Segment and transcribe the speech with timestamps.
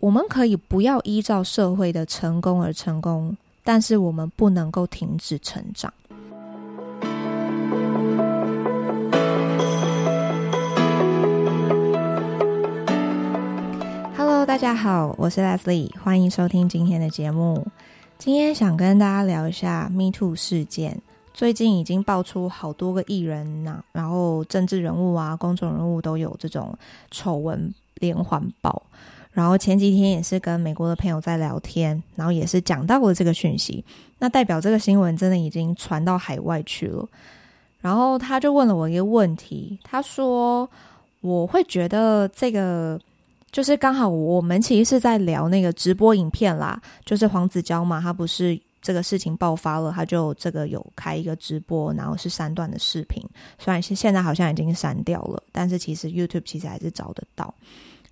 [0.00, 5.92] 我们可以不要依照社会的成功而成功，但是我们不能够停止成长。
[14.16, 17.66] Hello，大家好，我是 Leslie，欢迎收听今天的节目。
[18.16, 21.02] 今天想跟大家聊一下 Me Too 事件。
[21.34, 26.74] 最近已经爆出好多个艺人呐，然后政治人物啊、公众人物都有这种
[27.10, 28.82] 丑闻连环爆。
[29.32, 33.84] 然后前几天也是跟美国的朋友在聊天，然后也是讲到了这个讯息，
[34.18, 37.08] 那代表这个新闻真的已经传到海外去了。
[37.80, 40.68] 然后他就问了我一个问题，他说
[41.22, 43.00] ：“我会觉得这个
[43.50, 53.22] 就是刚好我们其实是在聊那个直播影片啦，就是黄子佼嘛，他不是。”这个事情爆发了，他就这个有开一个直播，然后是三段的视频，
[53.58, 57.54] 虽然现在好像已经删掉了，但是其实 YouTube 其实还是找得到。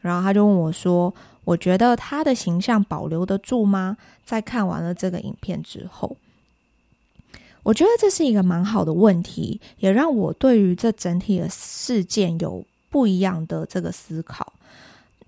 [0.00, 1.12] 然后他就问我说
[1.44, 6.16] ：“我觉得他的形象保留得住吗？”在看完了这个影片之后，
[7.62, 14.52] 我觉得这是一个蛮好的问题，也让我对于这整体的事件有不一样的这个思考。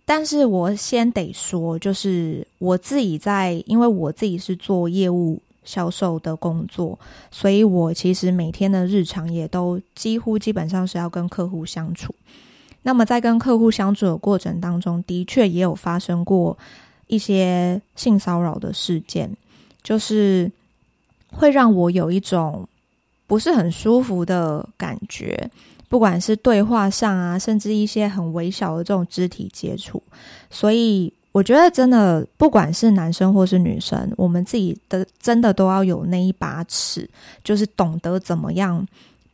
[0.04, 6.98] 但是我先得说，就是我自己在，因为我自己是做业务销售的工作，
[7.30, 12.14] 所以我其实每天的日常也都几乎基本上是要跟客户相处。
[12.82, 16.56] 那么在跟客户相处的过程当中，的确也有发生过
[17.06, 19.30] 一些性骚扰的事件，
[19.82, 20.50] 就是
[21.32, 22.68] 会让我有一种
[23.26, 25.50] 不是很舒服的感觉。
[25.88, 30.00] 不管是对话上啊，甚至一些很微小的这种肢体接触，
[30.48, 37.10] 所以我觉得真的，不管是男生或是女生，我们自己的真的都要有那一把尺，
[37.42, 38.86] 就是懂得怎么样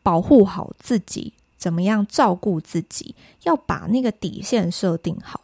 [0.02, 1.30] 保护好自己，
[1.66, 5.40] 怎么样照顾自己，要把那个底线设定好。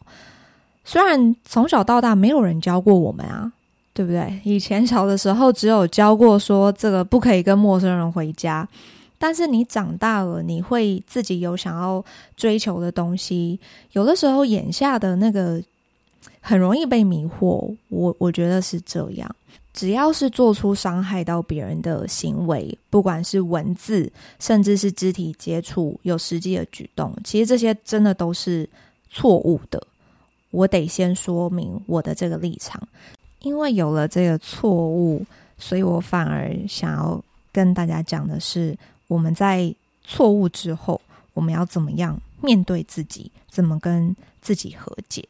[0.84, 3.50] 虽然从小到大没有人教过我们啊，
[3.92, 4.40] 对不对？
[4.44, 8.68] 以前小的时候只有教过说这个不可以跟陌生人回家。
[9.18, 12.04] 但是你长大了，你会自己有想要
[12.36, 13.58] 追求的东西。
[13.94, 15.60] 有的时候眼下的那个
[16.40, 19.28] 很容易被迷惑，我我觉得是这样。
[19.72, 28.68] 只要是做出伤害到别人的行为，不管是文字，甚至是肢体接触，有实际的举动，其实这些真的都是
[29.10, 29.84] 错误的。
[30.50, 32.80] 我得先说明我的这个立场，
[33.40, 35.24] 因为有了这个错误，
[35.58, 37.22] 所以我反而想要
[37.52, 38.76] 跟大家讲的是。
[39.08, 40.98] 我们在错误之后，
[41.34, 43.30] 我们要怎么样面对自己？
[43.50, 45.22] 怎么跟自己和解？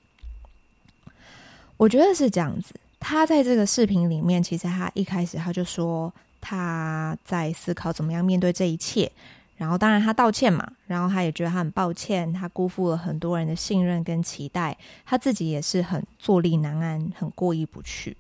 [1.76, 2.72] 我觉得是这样子。
[3.02, 9.10] 他在这个视频里面，其实他一开始他就说他在思考怎么样面对这一切。
[9.58, 18.16] 然后，当然他道歉嘛，然后他也觉得他很抱歉，他辜负了很多人的信任跟期待，他自己也是很坐立难安，很过意不去，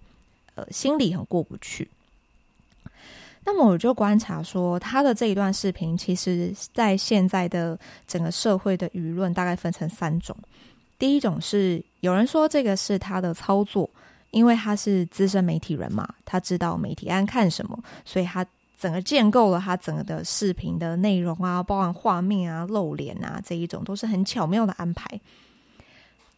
[0.54, 1.88] 呃，心里很过不去。
[3.44, 7.76] 那么我就观察说，他的这一段视频，其实在现在的
[8.06, 10.36] 整个社会的舆论大概分成三种。
[10.96, 13.90] 第一种是有人说这个是他的操作，
[14.32, 18.44] 因为他是资深媒体人嘛，他知道媒体爱看什么，所以他
[18.76, 25.06] 整个建构了他整个的视频的内容啊，包含画面啊、露脸啊这一种，都是很巧妙的安排。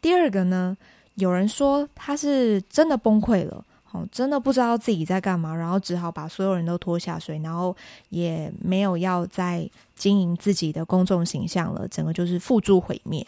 [0.03, 0.77] 第二个呢，
[1.15, 3.65] 有人说他是真的崩溃了。
[3.93, 7.77] 哦，真的不知道自己在干嘛，然后只好把所有人都拖下水，然后
[8.09, 13.25] 也没有要再经营自己的公众形象了，整个就是付诸毁灭。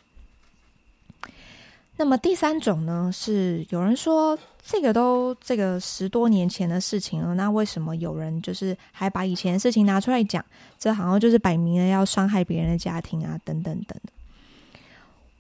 [1.97, 10.45] 那么第三种呢，是有人说这个都这个十多年前的事情了，那为什么有人就是还把以前的事情拿出来讲？
[10.79, 13.99] 这好像就是摆明了要伤害别人的家庭啊，等等等。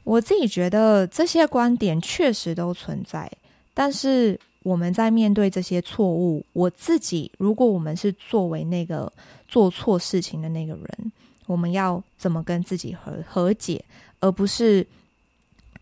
[0.05, 3.31] 我自己觉得这些观点确实都存在，
[3.75, 4.39] 但是。
[4.63, 9.13] 我们在面对这些错误，我自己如果我们是作为那个
[9.47, 11.13] 做错事情的那个人，
[11.47, 13.85] 我们要怎么跟自己和和解，
[14.19, 14.85] 而不是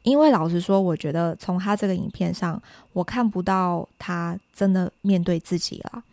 [0.05, 6.05] 因为老实说，我觉得从他这个影片上，我看不到他真的面对自己了。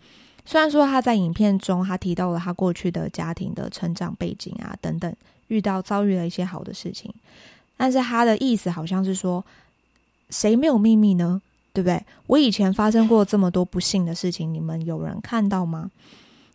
[0.46, 5.14] 虽然说他在影片中他提到了他过去的家庭的成长背景啊等等，
[5.50, 7.14] 遇到遭遇了一些好的事情，
[7.78, 9.44] 但是他的意思好像是说，
[10.30, 11.42] 谁没有秘密呢？
[11.74, 12.02] 对不对？
[12.28, 15.92] 我以前发生过这么多不幸的事情，你们有人看到吗？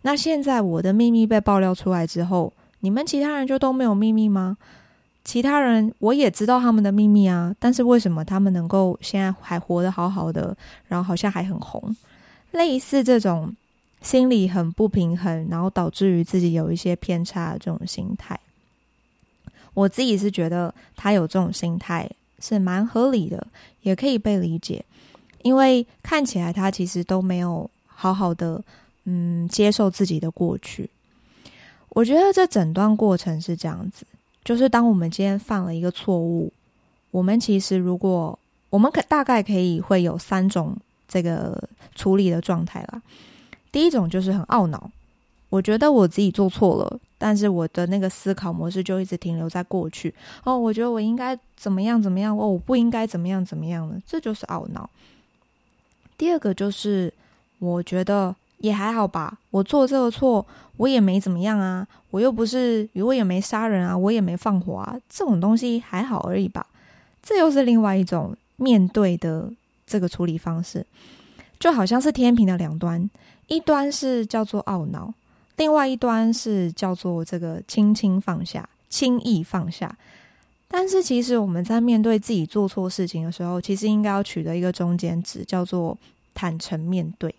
[0.02, 4.56] 那现在我的秘密被爆料出来之后，你们其他人就都没有秘密吗？
[5.26, 10.56] 其他人我也知道他们的秘密啊，但是为什么他们能够现在还活得好好的，
[10.87, 11.94] 然后好像还很红？
[12.52, 13.52] 类似这种
[14.00, 18.38] 心理很不平衡，然后导致于自己有一些偏差的这种心态，
[19.75, 22.08] 我自己是觉得他有这种心态。
[22.38, 23.46] 是蛮合理的，
[23.81, 24.84] 也可以被理解，
[25.40, 28.62] 因为看起来他其实都没有好好的
[29.05, 30.90] 嗯接受自己的过去。
[31.88, 34.05] 我觉得这整段过程是这样子，
[34.46, 36.52] 就是当我们今天犯了一个错误，
[37.10, 38.38] 我们其实如果
[38.70, 40.76] 我们可大概可以会有三种
[41.08, 43.02] 这个处理的状态啦。
[43.72, 44.88] 第一种就是很懊恼，
[45.48, 50.14] 我觉得我自己做错了，但是我的那个思考模式就一直停留在过去。
[50.44, 54.88] 哦，我觉得我应该怎么样怎么样，哦，我不应该怎么样怎么样的，这就是懊恼。
[56.16, 57.12] 第二个就是
[57.58, 58.37] 我觉得。
[58.58, 60.44] 也还好吧，我做这个错，
[60.76, 66.67] 我也没怎么样啊，我又不是，我也没杀人啊，我也没放火啊，这种东西还好而已吧。
[67.23, 69.50] 这又是另外一种面对的
[69.87, 70.87] 这个处理方式，
[71.58, 73.11] 就好像是天平的两端，
[73.49, 75.12] 一端是叫做懊恼，
[75.56, 79.97] 另外一端是叫做这个轻轻放下，轻易放下。
[80.69, 85.97] 但是其实我们在面对自己做错事情的时候，其实应该要取得一个中间值，叫做
[86.35, 87.35] 坦诚面对。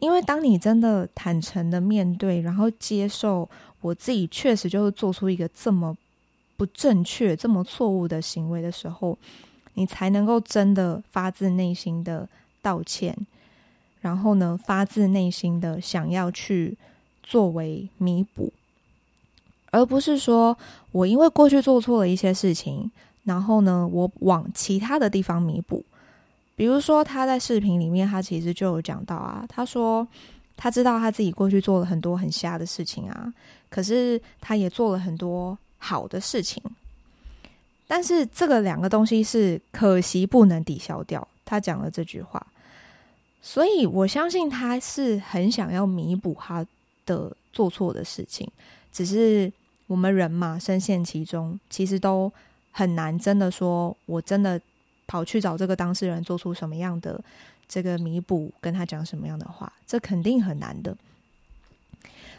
[0.00, 3.48] 因为当你真的坦诚的面对，然后接受
[3.80, 5.96] 我自己确实就是做出一个这么
[6.56, 9.16] 不正确、这么错误的行为的时候，
[9.74, 12.28] 你才能够真的发自内心的
[12.60, 13.16] 道歉，
[14.00, 16.76] 然后呢，发自内心的想要去
[17.22, 18.52] 作为弥补，
[19.70, 20.56] 而不是说
[20.92, 22.90] 我因为过去做错了一些事情，
[23.24, 25.84] 然后呢，我往其他的地方弥补。
[26.56, 30.06] 比如说，他在视频里面，他其实就有讲到啊，他说
[30.56, 33.34] 他知道他自己过去做了很多很瞎的事情啊，
[33.68, 36.62] 可是他也做了很多好的事情，
[37.88, 41.26] 但是这个两个东西是可惜不能抵消掉。
[41.44, 42.46] 他讲了这句话，
[43.42, 46.64] 所以我相信他是很想要弥补他
[47.04, 48.48] 的做错的事情，
[48.92, 49.52] 只是
[49.88, 52.32] 我们人嘛，深陷其中，其实都
[52.70, 54.60] 很难真的说，我真的。
[55.06, 57.22] 跑去找这个当事人，做出什么样的
[57.68, 60.96] 这个弥补，跟他讲什么样的话，这肯定很难的。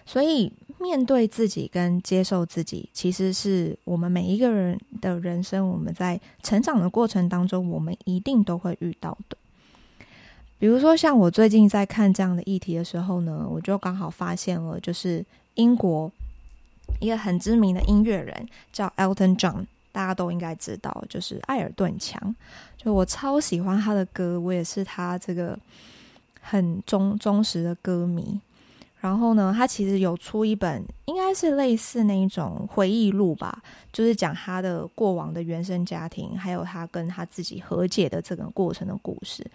[0.08, 9.38] 所以，面对自己跟接受自己，其实是我们每一个人的人生，我们在成长的过程当中，我们一定都会遇到的。
[10.60, 15.26] 比如说，像我最近在看这样的议题的时候呢，我就刚好发现了，就是
[15.56, 16.12] 英国
[17.00, 19.66] 一个很知名的音乐人叫 Elton John。
[19.96, 22.36] 大家都应该知道，就是艾尔顿强，
[22.76, 25.58] 就我超喜欢他的歌，我也是他这个
[26.42, 28.38] 很忠忠实的歌迷。
[29.00, 33.64] 然后呢，他其实有出一本，应该是类似那一种回忆录吧，
[33.94, 39.46] 就是讲他的过往的原生家庭，还有他跟他自己和解的这个过程的故事。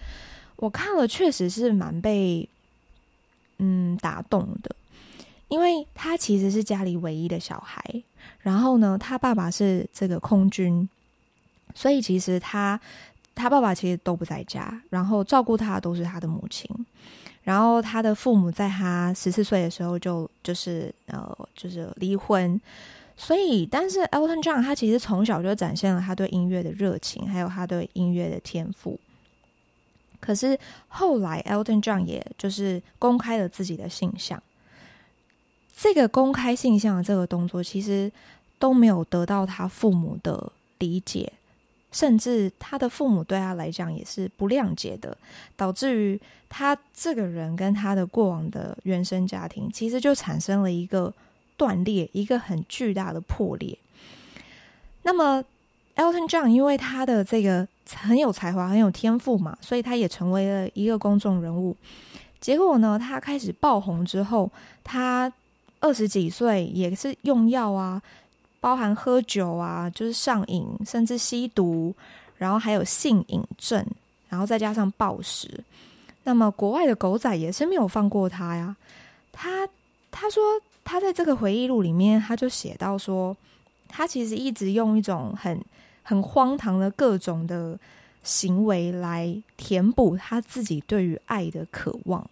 [0.56, 2.48] 我看了，确实是蛮被
[3.58, 4.74] 嗯打动的。
[5.48, 7.82] 因为他其实是家里唯一的小孩，
[8.40, 10.88] 然后呢，他爸爸是这个空军，
[11.74, 12.80] 所以其实他
[13.34, 16.68] 他爸爸其实都不在家，然后照顾他都是他的母亲，
[17.42, 22.60] 然后他的父母在他十四岁的时候就就是呃就是离婚，
[23.16, 28.98] 所以但是 Elton John 他其实从小就展现了他对音乐的热情，还有他对音乐的天赋，
[30.20, 30.58] 可是
[30.88, 34.42] 后来 Elton John 也就是公开了自己的性向。
[35.82, 38.12] 这个公开性向的这个动作，其实
[38.58, 41.32] 都没有得到他父母的理解，
[41.90, 45.16] 甚至他的父母对他来讲也是不谅解的，
[45.56, 46.20] 导致于
[46.50, 51.10] 他这个人跟他的过往的原生家庭，其实就产生了一个
[51.56, 53.78] 断裂，一个很巨大的破裂。
[55.04, 55.42] 那么
[55.96, 61.74] ，Elton John 因为他的这个很有才华、很有天赋嘛，所以他也成为了一个公众人物。
[62.38, 64.50] 结果呢，他开始爆红之后，
[64.84, 65.32] 他
[65.80, 68.00] 二十几岁也是用药啊，
[68.60, 71.94] 包含喝酒啊，就是上瘾，甚至吸毒，
[72.36, 73.84] 然后还有性瘾症，
[74.28, 75.48] 然后再加上暴食。
[76.24, 78.76] 那么国外的狗仔也是没有放过他呀。
[79.32, 79.66] 他
[80.10, 80.42] 他说
[80.84, 83.34] 他在这个回忆录里面，他就写到说，
[83.88, 85.58] 他其实一直用一种很
[86.02, 87.78] 很荒唐的各种的
[88.22, 92.28] 行为来填补他自己对于爱的渴望。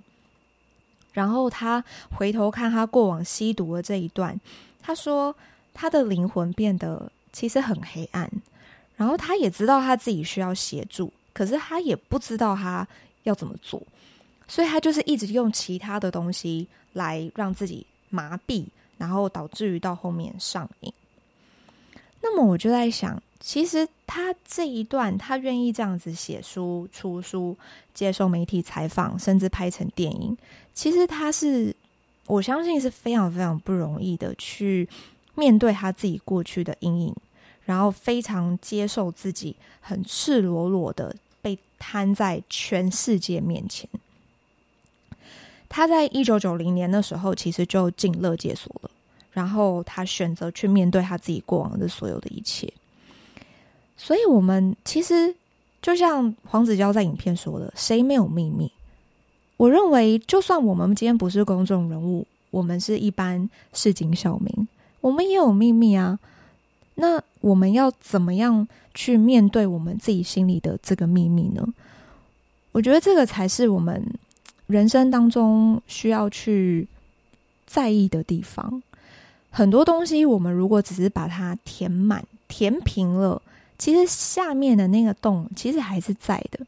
[1.18, 1.82] 然后他
[2.16, 4.40] 回头看他过往吸毒的这一段，
[4.80, 5.34] 他说
[5.75, 8.30] 他的灵魂变得其实很黑暗，
[8.96, 12.87] 然后他也知道他自己需要协助，可是他也不知道他
[13.25, 13.82] 要怎么做，
[14.46, 18.64] 所以他就是一直用其他的东西来让自己麻痹，
[18.96, 20.92] 然后导致于到后面上瘾。
[22.22, 23.20] 那么我就在想。
[23.40, 27.55] 其实他这一段，他愿意这样子写书、出书、
[27.93, 30.35] 接受媒体采访，甚至拍成电影，
[30.73, 31.77] 其实他是
[32.27, 34.88] 我相信是非常非常不容易的，去
[35.35, 37.15] 面对他自己过去的阴影，
[37.67, 43.87] 然后非常接受自己，很赤裸裸的被摊在全世界面前。
[45.69, 48.91] 他在一九九零年的时候，其实就进乐界所了。
[49.33, 52.73] 然后他选择去面对他自己过往的所有的一切。
[53.99, 55.35] 所以，我们其实
[55.83, 58.71] 就像黄子佼在影片说的：“谁没有秘密？”
[59.59, 64.69] 我认为，就算我们今天不是公众人物，我们是一般市井小民，
[65.00, 66.19] 我们也有秘密啊。
[66.95, 71.67] 那我们要怎么样去面对我们自己心里的这个秘密呢？
[72.71, 74.05] 我觉得这个才是我们
[74.69, 76.87] 人生当中需要去
[77.67, 78.81] 在意的地方。
[79.50, 83.43] 很多东西，我们如果只是把它填满、填平了，
[83.78, 86.58] 其实下面的那个洞其实还是在的。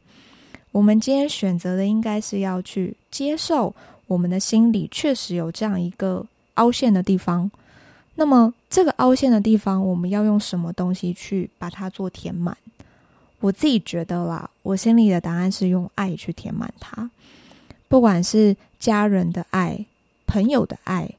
[0.71, 3.75] 我们今天选择的，应该是要去接受
[4.07, 7.51] 我们的心里确实有这样一个凹陷的地方。
[8.15, 12.55] 那么，这个凹陷的地方，我们要用什么东西去把它做填满？
[13.39, 17.09] 我自己觉得啦，我心里的答案是用爱去填满它。
[17.87, 19.83] 不管是家人的爱、
[20.27, 21.09] 朋友的爱、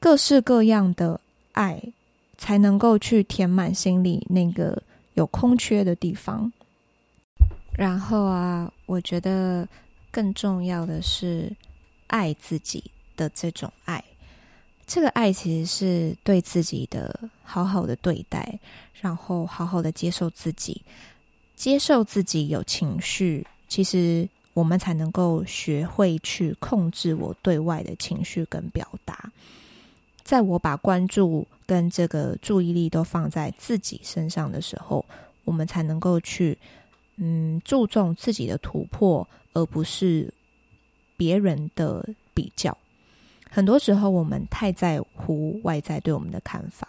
[0.00, 1.20] 各式各样的
[1.52, 1.80] 爱，
[2.38, 4.82] 才能够去填满心里那个
[5.18, 6.50] 有空缺的地方。
[7.76, 9.68] 然后啊，我觉得
[10.10, 11.52] 更重要的是
[12.06, 12.82] 爱自己
[13.16, 14.02] 的这种爱。
[14.86, 18.58] 这个爱其实是对自己的好好的对待，
[19.00, 20.82] 然后好好的接受自己，
[21.54, 29.30] 接受自己有情绪，其实我们才能够学会去控制我对外的情绪跟表达。
[30.28, 35.02] 在我把关注跟这个注意力都放在自己身上的时候，
[35.46, 36.58] 我们才能够去
[37.16, 40.30] 嗯注重自己的突破，而不是
[41.16, 42.76] 别人的比较。
[43.48, 46.86] 很多时候，我们太在乎外在对我们的看法，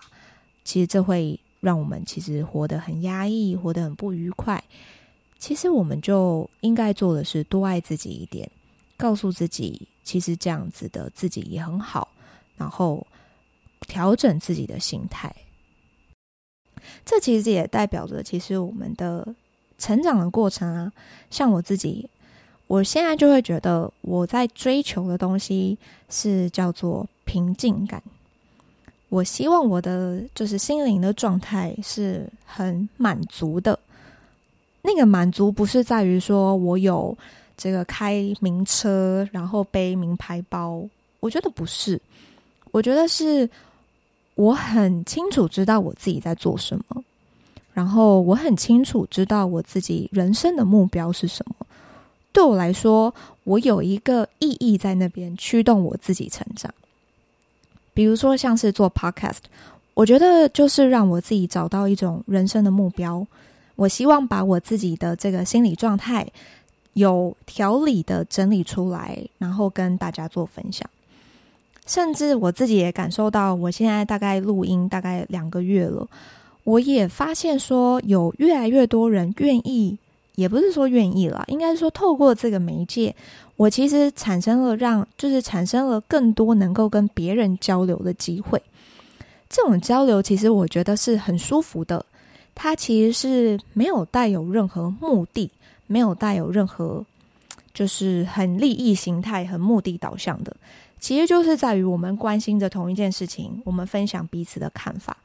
[0.65, 4.61] 其实这会让我们其实活得很压抑，活得很不愉快。
[5.37, 8.51] 其实，我们就应该做的是多爱自己一点，
[8.97, 12.09] 告诉自己，其实这样子的自己也很好，
[12.57, 13.07] 然后
[13.87, 15.33] 调整自己的心态。
[17.05, 19.35] 这其实也代表着，其实我们的
[19.77, 20.91] 成长的过程啊，
[21.29, 22.09] 像我自己。
[22.67, 25.75] 我现在就会觉得，我在追求的东西
[26.07, 27.99] 是叫做平静感。
[29.09, 33.79] 我希望我的就是心灵的状态是很满足的。
[34.83, 37.17] 那个满足不是在于说我有
[37.57, 40.87] 这个开名车，然后背名牌包。
[41.21, 41.99] 我觉得不是，
[42.69, 43.49] 我觉得是
[44.39, 47.03] 我很清楚知道我自己在做什么，
[47.73, 51.67] 然后我很清楚知道我自己人生的目标是什么。
[52.31, 56.73] 对我来说，我有一个意义在那边驱动我自己成长。
[57.93, 59.39] 比如说，像是做 podcast，
[59.93, 63.27] 我觉得就是让我自己找到一种人生的目标。
[63.75, 66.25] 我希望把我自己的这个心理状态
[66.93, 70.89] 有条理的整理出来，然后跟大家做分享。
[71.89, 76.07] 甚至我自己也感受到，我现在大概录音大概两个月了，
[76.63, 79.97] 我也发现说，有越来越多人愿意。
[80.35, 83.13] 也不是说愿意了，应该说透过这个媒介，
[83.57, 88.61] 我其实产生了让，就是产生了更多能够跟别人交流的机会。
[89.49, 92.05] 这种交流其实我觉得是很舒服的，
[92.55, 95.51] 它其实是没有带有任何目的，
[95.87, 97.03] 没有带有任何
[97.73, 100.55] 就是很利益形态、很目的导向的，
[100.99, 105.17] 其实就是在于我们关心着同一件事情，我们分享彼此的看法，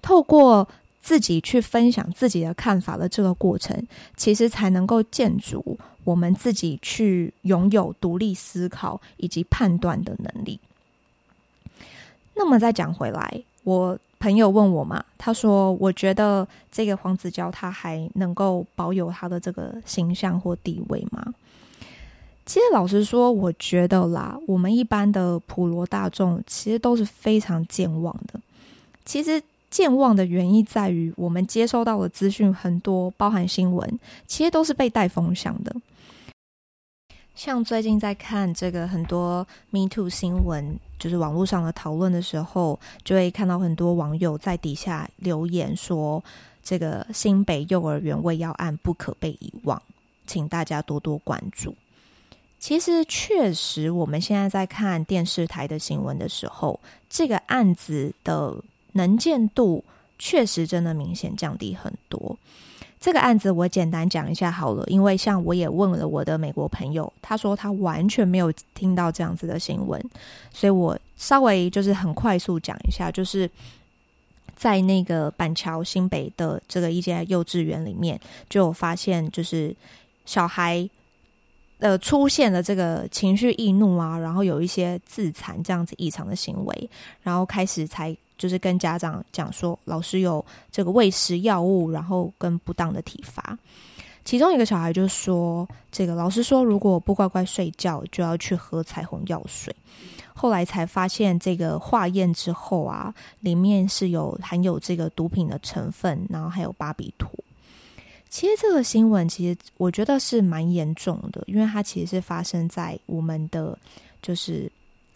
[0.00, 0.68] 透过。
[1.04, 10.58] 自己去分享自己的看法的这个过程，其实才能够建筑我们自己去拥有独立思考以及判断的能力。
[12.32, 21.34] 那么再讲回来，我朋友问我嘛，他说：“我觉得这个黄子佼他还能够保有他的这个形象或地位吗？”
[22.46, 28.40] 其实老实说，我觉得啦，我们一般的普罗大众其实都是非常健忘的。
[29.04, 29.42] 其实。
[29.70, 35.74] 健忘的原因在于，我们接收到的资讯很多，包含新闻，其实都是被带风向的。
[37.34, 46.22] 像最近在看这个很多 Me Too 新闻，就是网络上的讨论的时候，就会看到很多网友在底下留言说
[46.62, 49.82] ：“这个新北幼儿园未药案不可被遗忘，
[50.24, 51.74] 请大家多多关注。”
[52.64, 56.80] 其实，确实，我们现在在看电视台的新闻的时候，
[57.10, 58.56] 这个案子的。
[58.96, 59.82] 能见度
[60.20, 62.38] 确实真的明显降低很多。
[63.00, 70.00] 这个案子我简单讲一下好了，因为像我也问了我的美国朋友，他说他完全没有听到这样子的新闻，
[70.52, 73.50] 所以我稍微就是很快速讲一下，就是
[74.54, 78.18] 在那个板桥新北的这个一间幼稚园里面，
[78.48, 79.74] 就有发现就是
[80.24, 80.88] 小孩
[81.84, 93.58] 呃出现了这个情绪易怒啊，然后有一些自残这样子异常的行为，然后开始才就是跟家长讲说，老师有这个喂食药物，然后跟不当的体罚。
[94.24, 99.76] 其中一个小孩就说：“这个老师说，如果不乖乖睡觉，就要去喝彩虹药水。”
[100.32, 107.30] 后来才发现，这个化验之后啊，里面是有含有这个毒品的成分，然后还有巴比妥。
[108.34, 113.78] 其实这个新闻，其实我觉得是蛮严重的，因为它其实是发生在我们的
[114.20, 114.68] 就是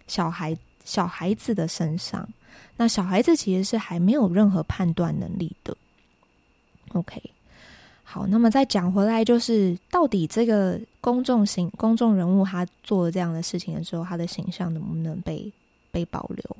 [0.06, 2.28] 小孩小孩子的身上。
[2.76, 5.76] 那小孩子其实是还没有任何判断能力的。
[6.92, 7.20] OK。
[8.04, 15.52] 好，那么再讲回来，就是到底这个公众形公众人物他做了这样的事情的时候，他的形象能不能被
[15.90, 16.56] 被保留？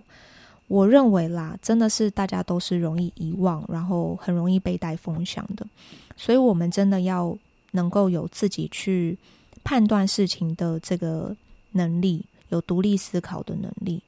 [0.68, 5.66] 我认为啦，真的是大家都是容易遗忘，然后很容易被带风向的，
[6.16, 7.36] 所以我们真的要
[7.72, 9.18] 能够有自己去
[9.64, 11.34] 判断事情的这个
[11.72, 14.02] 能力，有独立思考的能力。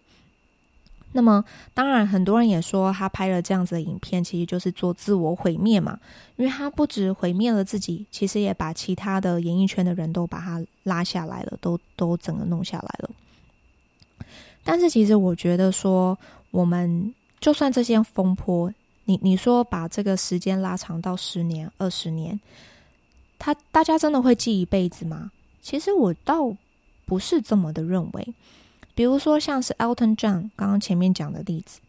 [1.12, 5.99] 那么，当然，很多人也说他拍了这样子的影片，其实就是做自我毁灭嘛。
[6.37, 13.11] 因为他不止毁灭了自己，其实也把其他的演艺圈的人都把他拉下来了，都都整个弄下来了。
[14.62, 16.17] 但是，其实我觉得说，
[16.50, 18.73] 我们就算这些风波，
[19.04, 22.38] 你你说把这个时间拉长到十年、二十年，
[23.38, 25.30] 他大家真的会记一辈子吗？
[25.62, 26.54] 其实我倒
[27.04, 28.35] 不是这么的认为。
[28.95, 31.80] 比如说，像是 Elton John 刚刚前面讲的例子，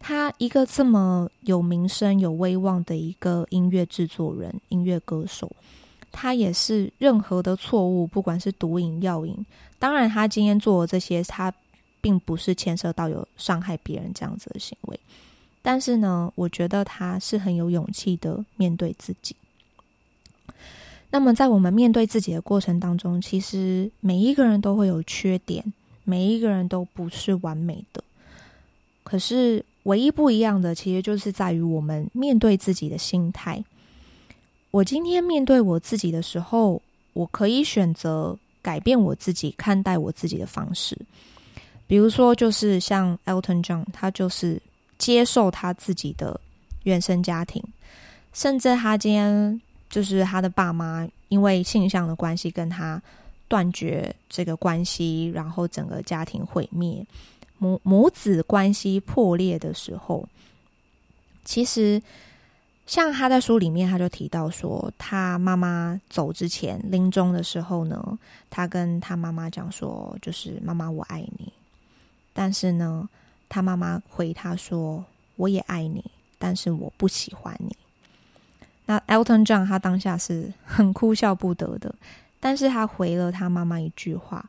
[0.00, 5.50] 他一个这么有名声、有威望的一个音乐制作人、音乐歌手，
[6.10, 9.46] 他也是任何的错误，不管是毒瘾、药瘾，
[9.78, 11.52] 当然他今天做的这些，他
[12.00, 14.98] 并不是牵涉到有伤害别人这样子的行为，
[15.62, 19.34] 但是呢，我觉得他是很有勇气的面对自己。
[21.10, 25.64] 那么，在我们面对自己的过程当中，其实每一个人都会有缺点。
[26.08, 28.00] 每一个人都不是完美的，
[29.02, 33.64] 可是唯一不一样的，其实就是在于我们面对自己的心态。
[34.70, 36.80] 我今天面对我自己的时候，
[37.12, 40.96] 我可以选择改变我自己看待我自己的方式。
[41.86, 44.60] 比如说，就是像 Elton John，他就是
[44.98, 46.40] 接受他自己的
[46.84, 47.62] 原生家庭，
[48.32, 53.00] 甚至他今天就是他的爸妈因为性向的关系跟他。
[53.48, 57.06] 断绝这个关系，然后整个家庭毁灭，
[57.58, 60.28] 母母子关系破裂的时候，
[61.44, 62.02] 其实
[62.88, 68.18] 像他在书里面他就提到说，他妈妈走之前临终的时候呢，
[68.50, 71.52] 他跟他妈妈讲说，就是妈妈我爱你，
[72.36, 73.08] 但是呢，
[73.48, 75.02] 他妈妈回他说
[75.36, 76.04] 我也爱你，
[76.38, 77.74] 但是我不喜欢你。
[78.84, 81.94] 那 Elton John 他当下是很哭笑不得的。
[82.38, 84.44] 但是他回了他妈妈一句话，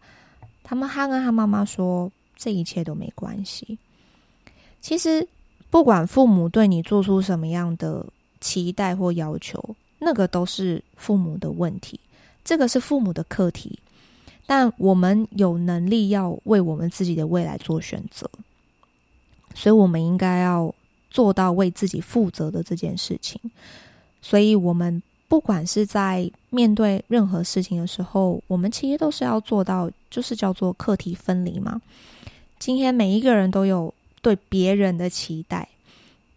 [0.62, 3.80] 他们他跟他妈妈说，这一切都没关系。
[4.82, 5.26] 其实
[5.72, 8.06] 不管父母对你做出什么样的
[8.42, 12.00] 期待或要求，那个都是父母的问题，
[12.44, 13.80] 这个是父母的课题。
[14.48, 18.28] 但我们有能力要为我们自己的未来做选择，
[19.54, 20.74] 所以我们应该要
[21.12, 23.40] 做到为自己负责的这件事情。
[24.24, 25.04] 所以我们。
[25.30, 31.82] 不管是在面对任何事情的时候，我们其实都是要做到，就是叫做课题分离嘛。
[32.60, 35.68] 今天每一个人都有对别人的期待，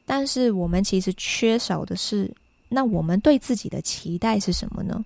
[0.04, 2.28] 但是我们其实缺少的是，
[2.68, 5.04] 那我们对自己的期待是什么呢？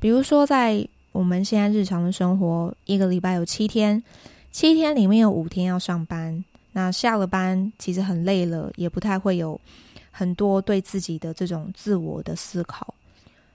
[0.00, 4.02] 比如说，在我们现在日常的生活，一个礼拜有七天，
[4.50, 9.60] 七天里面有五天要上班，那下了班其实很累了，也不太会有。
[10.14, 12.92] 很多对自己的这种自我的思考，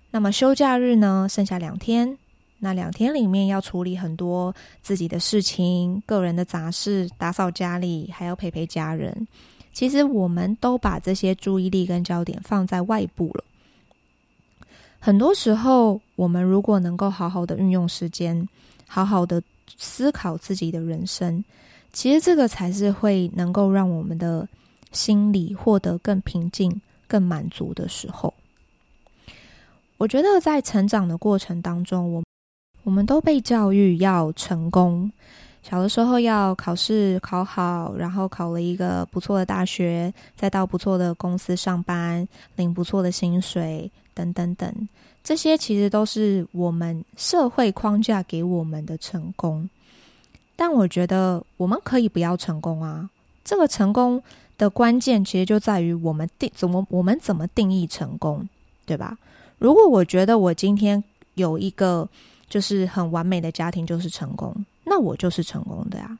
[0.09, 2.17] 那么休假日呢，剩下两天，
[2.57, 9.27] 那两天里面要处理很多自己的事情、个人的杂事，打扫家里，还要陪陪家人。
[9.71, 13.43] 其实我们都把这些注意力跟焦点放在外部了。
[15.07, 18.45] 很多时候，我们如果能够好好的运用时间，
[18.85, 19.41] 好好的
[19.77, 21.41] 思考自己的人生，
[21.93, 24.45] 其实这个才是会能够让我们的。
[24.93, 28.33] 心里获得更平静、更满足的时候，
[29.97, 32.23] 我觉得在成长的过程当中，我
[32.83, 35.11] 我们都被教育要成功。
[35.61, 44.89] 小的时候要考试考好，然后考了一个不错的大学，再到不错的公司上班，领不错的薪水，等等等。
[45.23, 49.69] 这些其实都是我们社会框架给我们的成功。
[50.55, 53.07] 但我觉得我们可以不要成功啊，
[53.45, 54.21] 这个成功。
[54.57, 58.43] 的关键其实就在于我们定怎么我们怎么定义成功，
[58.87, 59.15] 对吧？
[59.59, 61.03] 如果我觉得我今天
[61.35, 62.09] 有一个
[62.49, 66.17] 就是很完美的家庭就是成功，那我就是成功的呀。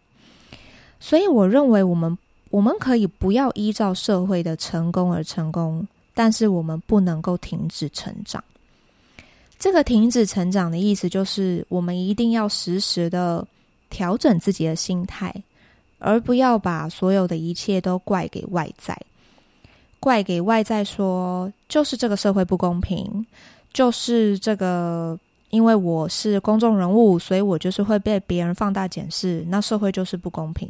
[0.99, 2.15] 所以我认为我们
[2.51, 8.43] 我们可以不要依照社会的成功而成功，但是我们不能够停止成长。
[9.59, 13.45] 这个停止成长的意思就是，我们一定要时时的
[13.91, 15.31] 调整自己的心态，
[15.99, 18.99] 而不要把所有的一切都怪给外在，
[19.99, 23.23] 怪给外在说，就是这个社会不公平，
[23.71, 25.15] 就是这个。
[25.49, 29.45] 因为我是公众人物，所以我就是会被别人放大检视。
[29.47, 30.69] 那社会就是不公平，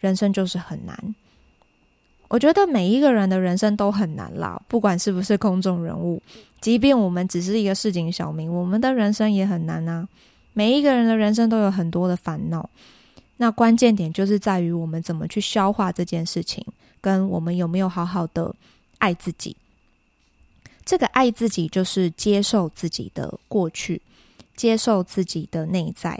[0.00, 1.14] 人生就是很难。
[2.28, 6.20] 我觉得每一个人的人生都很难啦，不管是不是公众人物，
[6.60, 10.08] 即便我们只是一个市井小民，我们的人生也很难啊。
[10.52, 12.68] 每一个人的人生都有很多的烦恼，
[13.36, 16.64] 那关键点就是在于我们怎么去消化这件事情，
[17.00, 18.54] 跟我们有没有好好的
[18.98, 19.56] 爱自己。
[20.84, 24.00] 这个爱自己，就是接受自己的过去。
[24.56, 26.18] 接受自己的内在，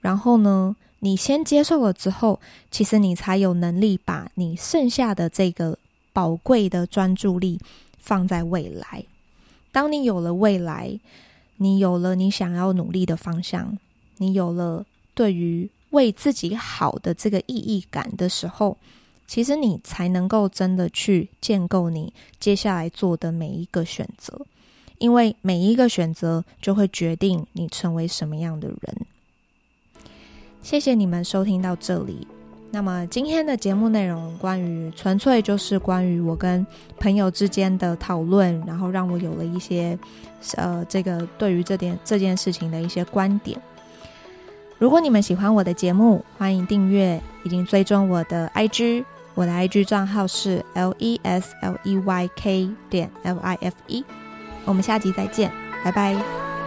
[0.00, 5.78] 然后呢，你先接受了之后，其实你才有能力把你剩下的这个
[6.12, 7.60] 宝贵的专注力
[7.98, 9.04] 放在未来。
[9.70, 10.98] 当你有了未来，
[11.58, 13.78] 你有了你想要努力的方向，
[14.16, 14.84] 你有了
[15.14, 18.76] 对于为自己好的这个意义感的时候，
[19.26, 24.46] 其实你才能够真的去建构你接下来做的每一个选择。
[24.98, 29.06] 因为每一个选择就会决定你成为什么样的人。
[30.62, 32.26] 谢谢你们收听到这里。
[32.70, 36.66] 那么今天的节目内容，关于纯粹就是关于我跟
[36.98, 39.98] 朋友之间的讨论，然后让我有了一些
[40.56, 43.58] 呃，这个对于这点这件事情的一些观点。
[44.78, 49.02] 如果你们喜欢我的节目，欢迎订阅，已经追踪我的 IG，
[49.34, 54.04] 我的 IG 账号是 L E S L E Y K 点 L I F E。
[54.66, 55.50] 我们下集再见，
[55.82, 56.57] 拜拜。